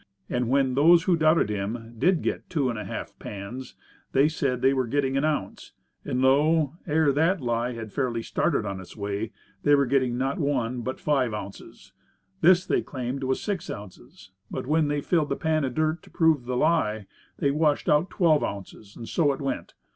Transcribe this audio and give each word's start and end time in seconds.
And 0.31 0.49
when 0.49 0.73
those 0.73 1.03
who 1.03 1.15
doubted 1.15 1.51
him 1.51 1.93
did 1.99 2.23
get 2.23 2.49
two 2.49 2.71
and 2.71 2.79
a 2.79 2.85
half 2.85 3.19
pans, 3.19 3.75
they 4.13 4.27
said 4.27 4.63
they 4.63 4.73
were 4.73 4.87
getting 4.87 5.15
an 5.15 5.23
ounce, 5.23 5.73
and 6.03 6.23
lo! 6.23 6.73
ere 6.87 7.11
the 7.11 7.37
lie 7.39 7.73
had 7.73 7.93
fairly 7.93 8.23
started 8.23 8.65
on 8.65 8.79
its 8.81 8.97
way, 8.97 9.31
they 9.61 9.75
were 9.75 9.85
getting, 9.85 10.17
not 10.17 10.39
one 10.39 10.77
ounce, 10.77 10.83
but 10.85 10.99
five 10.99 11.35
ounces. 11.35 11.93
This 12.41 12.65
they 12.65 12.81
claimed 12.81 13.23
was 13.23 13.39
six 13.43 13.69
ounces; 13.69 14.31
but 14.49 14.65
when 14.65 14.87
they 14.87 15.01
filled 15.01 15.31
a 15.33 15.35
pan 15.35 15.63
of 15.63 15.75
dirt 15.75 16.01
to 16.01 16.09
prove 16.09 16.45
the 16.45 16.57
lie, 16.57 17.05
they 17.37 17.51
washed 17.51 17.87
out 17.87 18.09
twelve 18.09 18.43
ounces. 18.43 18.95
And 18.97 19.07
so 19.07 19.31
it 19.33 19.39
went. 19.39 19.75